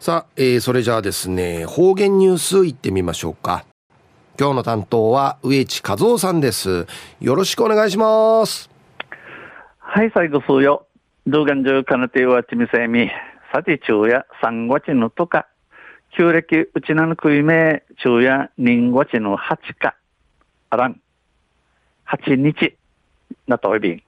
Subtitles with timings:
[0.00, 3.66] さあ、えー、それじゃあですね、方言ニュースいってみましょうか。
[4.38, 6.86] 今日の担当は植地和夫さんです。
[7.20, 8.70] よろしくお願いします。
[9.76, 10.86] はい、最後数よ。
[11.26, 13.10] 動画中かなてはちみせみ、
[13.52, 15.46] さて昼夜三月のとか、
[16.16, 19.96] 旧暦うちなのくいめ、昼夜人月の八か、
[20.70, 20.98] あらん、
[22.04, 22.74] 八日、
[23.46, 24.02] なとおびん。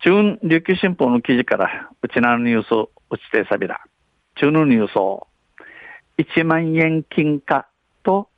[0.00, 3.80] 中琉球新報の記事から、うちなのニュース、うちてさびら。
[4.36, 5.26] 中のニュースを、
[6.18, 7.66] 1万円金貨
[8.02, 8.28] と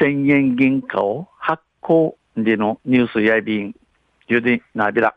[0.00, 3.74] 1000円銀貨を発行時のニュースやびん、
[4.28, 5.14] ゆでなびら。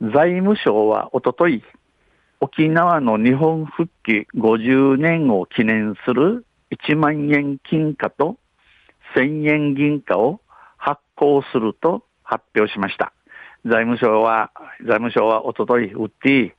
[0.00, 1.62] 財務省はおととい、
[2.40, 8.38] 沖縄の日本復帰50年を記念する1万円金貨と
[9.16, 10.40] 1000円銀貨を
[10.76, 13.12] 発行すると発表しました。
[13.64, 16.54] 財務省は、財務省はおととい、売って、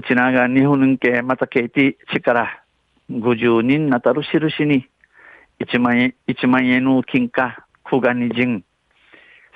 [0.00, 2.64] うちなが日本系またケイティ力
[3.10, 4.88] 50人なたる印に
[5.60, 8.64] 1万円、1万円の金貨、クガニ人、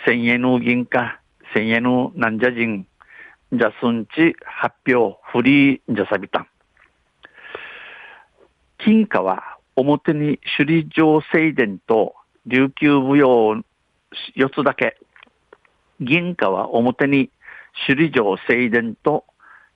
[0.06, 1.18] 1000円の銀貨、
[1.56, 2.86] 1000円のなんじゃ人、
[3.54, 6.46] じゃすんち発表、フリーじゃさびたん。
[8.76, 13.64] 金貨は表に首里城正殿と琉球舞踊
[14.36, 14.98] 4つだけ。
[16.00, 17.30] 銀貨は表に
[17.86, 19.24] 首里城正殿と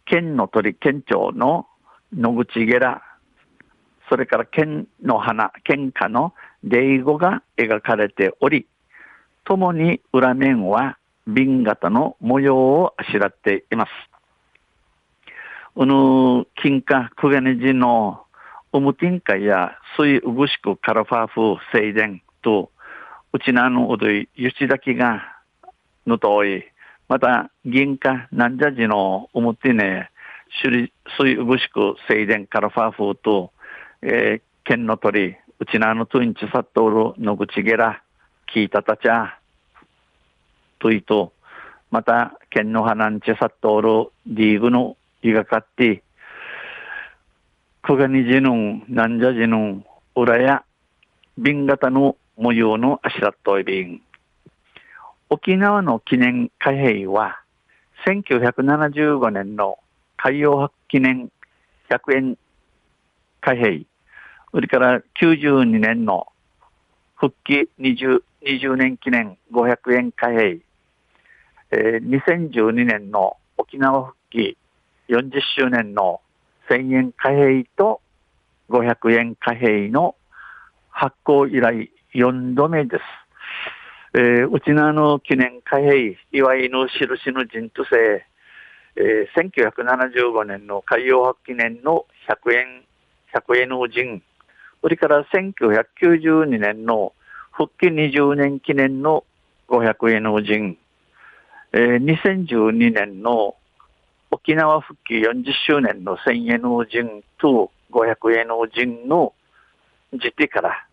[0.08, 1.66] 県の鳥、県庁の
[2.16, 3.02] 野口ゲラ、
[4.08, 6.34] それから県の花、県花の
[6.64, 8.66] 霊語が描かれており、
[9.44, 13.90] ともに裏面は瓶型の模様をあしらっています。
[15.76, 18.22] うぬ、金貨、クゲネジの
[18.72, 22.70] ウムティンカや水うぐしくカラファーフ静電と、
[23.34, 25.22] うちなのうどい、ゆちだきが、
[26.06, 26.64] ぬとおい、
[27.08, 30.10] また、銀貨、なんじゃじの思ってね、
[30.62, 30.94] 水
[31.42, 33.50] ぐしく静電からファーフーと、
[34.02, 38.02] えー、剣の鳥、うちなのトゥインチサットールのぐちげら、
[38.54, 39.38] 聞いたたちゃ、
[40.80, 41.32] といと、
[41.90, 46.02] また、剣の花んちサットール、ディーグのいがかって、
[47.80, 49.84] くがにじぬん、なんじゃじぬん、
[50.14, 50.62] 裏や、
[51.38, 54.02] 瓶型の模様のあしらっといびん。
[55.30, 57.38] 沖縄の記念貨幣は、
[58.06, 59.78] 1975年の
[60.16, 61.30] 海洋博記念
[61.90, 62.38] 100円
[63.42, 63.82] 貨幣、
[64.52, 66.28] それから92年の
[67.16, 70.60] 復帰 20, 20年記念500円貨幣、
[71.72, 74.56] えー、2012年の沖縄復帰
[75.10, 76.22] 40周年の
[76.70, 78.00] 1000円貨幣と
[78.70, 80.14] 500円貨幣の
[80.88, 83.27] 発行以来4度目です。
[84.20, 88.26] えー、うちのあの記念貨幣、いわゆる印の人とせ、
[88.96, 89.72] えー、
[90.12, 92.84] 1975年の海洋博記念の100円、
[93.32, 94.20] 100円の人、
[94.82, 95.24] それから
[95.60, 97.12] 1992年の
[97.52, 99.22] 復帰20年記念の
[99.68, 100.76] 500円の人、
[101.72, 103.54] えー、2012年の
[104.32, 109.32] 沖縄復帰40周年の1000円の人と500円の人の
[110.12, 110.88] 時期から、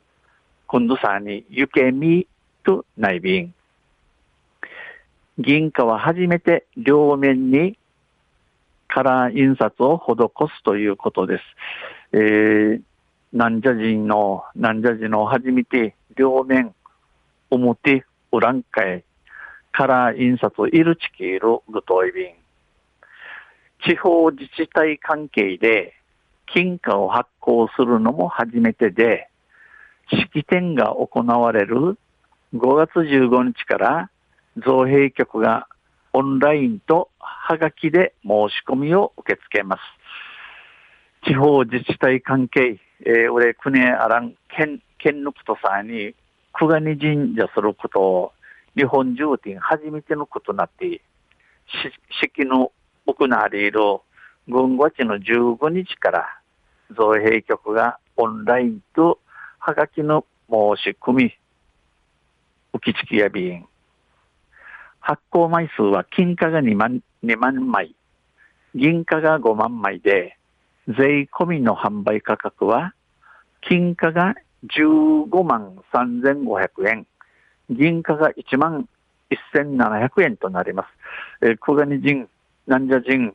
[0.67, 2.27] 今度さに行けみ
[2.65, 3.53] と内便。
[5.37, 7.77] 銀貨は初めて両面に
[8.87, 11.43] カラー印刷を施すということです。
[12.13, 12.81] えー、
[13.33, 16.73] 南者人の、南者人の初めて両面、
[17.49, 19.03] 表、裏んかい、
[19.71, 22.33] カラー印刷いるちきいるぐといびん。
[23.85, 25.93] 地方自治体関係で
[26.47, 29.29] 金貨を発行するのも初めてで、
[30.09, 31.97] 式典が行われる
[32.55, 34.09] 5月15日から
[34.65, 35.67] 造幣局が
[36.13, 39.81] オンラインとハガキで申し込みを受け付けます。
[41.27, 46.15] 地方自治体関係、えー、俺、国あらん、県、県のことさに、
[46.53, 48.31] 久我に神社することを、
[48.77, 51.01] 日本中で初めてのことなって、
[52.21, 52.71] 式の
[53.05, 53.79] 行われる
[54.47, 56.39] 軍月の15日から
[56.95, 59.19] 造幣局がオンラインと
[59.59, 61.37] ハガキの申し込み
[62.75, 63.65] 浮き付きや便。
[64.99, 67.95] 発行枚数は金貨が2万 ,2 万枚、
[68.73, 70.37] 銀貨が5万枚で、
[70.87, 72.93] 税込みの販売価格は、
[73.61, 74.35] 金貨が
[74.67, 77.07] 15万3500円、
[77.69, 78.87] 銀貨が1万
[79.53, 81.45] 1700円となります。
[81.47, 82.27] えー、小金人、
[82.67, 83.33] なんじゃ人、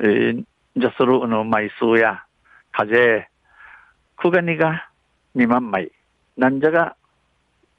[0.00, 0.44] えー、
[0.76, 2.24] じゃするの枚数や、
[2.72, 3.28] 風、
[4.16, 4.88] 小金が
[5.36, 5.92] 2万枚、
[6.36, 6.96] なんじゃが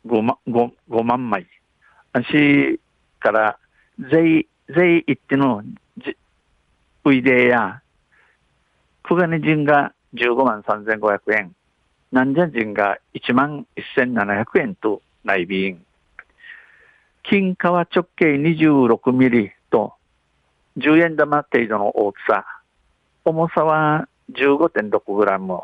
[0.10, 1.48] 5万 ,5 5万枚。
[2.32, 2.80] し
[3.20, 3.60] から、
[4.00, 5.64] 税、税一手の、
[7.06, 7.82] ういでや、
[9.04, 11.56] 久我根人が15万3500円、
[12.12, 13.68] 南者人が1万
[13.98, 15.86] 1700円と内便。
[17.24, 19.94] 金貨は直径26ミリと
[20.78, 22.46] 10円玉程度の大きさ。
[23.26, 25.62] 重さは15.6グラム。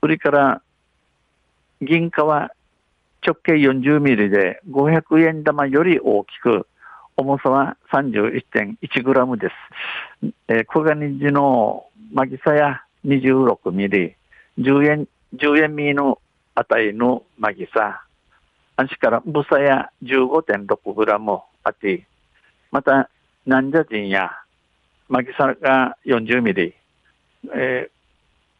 [0.00, 0.62] それから
[1.82, 2.52] 銀貨は
[3.26, 6.68] 直径40ミリで500円玉より大きく、
[7.16, 9.48] 重さは31.1グラムで
[10.22, 10.30] す。
[10.46, 14.14] えー、小金地のマギサや26ミリ、
[14.58, 16.20] 10円、10円ミの
[16.54, 18.04] 値のマギサ、
[18.76, 22.06] あしからブサや15.6グラムあて、
[22.70, 23.10] また、
[23.44, 24.30] ナンジャジンや
[25.08, 26.74] マギサが40ミリ、
[27.56, 27.90] え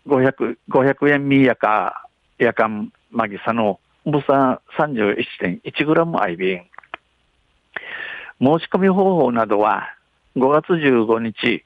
[0.09, 2.09] ー、500、500円ミやか、
[2.39, 2.93] やかん。
[3.12, 6.62] マギサの重さ 31.1g アイビン。
[8.41, 9.94] 申し込み方法などは
[10.35, 11.64] 5月15日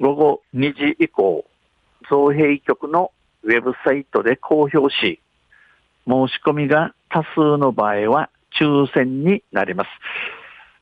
[0.00, 1.44] 午後2時以降、
[2.08, 3.12] 造幣局の
[3.42, 5.20] ウェブサイトで公表し、
[6.08, 9.90] 申し込みが多数の場合は抽選になります。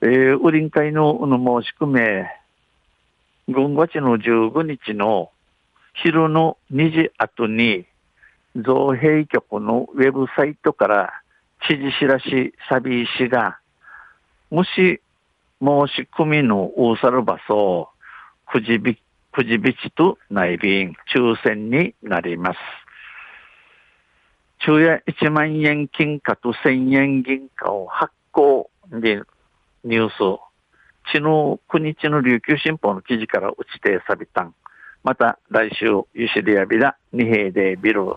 [0.02, 2.30] えー、売り会の申し込め、
[3.48, 5.32] 5月の15日の
[5.94, 7.86] 昼の2時後に
[8.64, 11.12] 造幣局のウェブサイトから
[11.68, 13.58] 知事知らしサビ石が、
[14.50, 15.00] もし
[15.60, 17.88] 申し込みの大猿場所、
[18.50, 18.98] くじび、
[19.32, 22.58] くじびちと内便、抽選になります。
[24.60, 29.22] 昼夜1万円金貨と1000円銀貨を発行で
[29.84, 30.40] ニュース、
[31.12, 34.54] 地の国地の琉球新報の記事から打ちてさびたん。
[35.04, 38.16] また来週、ゆしりやびら、二平でビル。